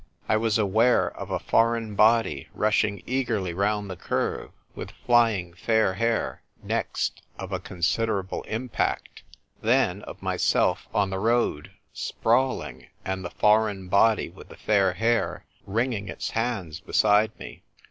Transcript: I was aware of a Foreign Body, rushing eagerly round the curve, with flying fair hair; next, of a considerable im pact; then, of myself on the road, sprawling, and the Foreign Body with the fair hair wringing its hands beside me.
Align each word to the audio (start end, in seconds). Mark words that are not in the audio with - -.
I 0.27 0.35
was 0.35 0.57
aware 0.57 1.15
of 1.15 1.29
a 1.29 1.37
Foreign 1.37 1.93
Body, 1.93 2.47
rushing 2.55 3.03
eagerly 3.05 3.53
round 3.53 3.87
the 3.87 3.95
curve, 3.95 4.49
with 4.73 4.89
flying 5.05 5.53
fair 5.53 5.93
hair; 5.93 6.41
next, 6.63 7.21
of 7.37 7.51
a 7.51 7.59
considerable 7.59 8.43
im 8.47 8.67
pact; 8.67 9.21
then, 9.61 10.01
of 10.01 10.23
myself 10.23 10.87
on 10.91 11.11
the 11.11 11.19
road, 11.19 11.69
sprawling, 11.93 12.87
and 13.05 13.23
the 13.23 13.29
Foreign 13.29 13.89
Body 13.89 14.27
with 14.27 14.49
the 14.49 14.55
fair 14.57 14.93
hair 14.93 15.45
wringing 15.67 16.07
its 16.09 16.31
hands 16.31 16.79
beside 16.79 17.37
me. 17.37 17.61